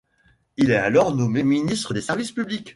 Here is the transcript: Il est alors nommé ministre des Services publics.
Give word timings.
Il 0.57 0.71
est 0.71 0.77
alors 0.77 1.13
nommé 1.15 1.43
ministre 1.43 1.93
des 1.93 2.01
Services 2.01 2.31
publics. 2.31 2.69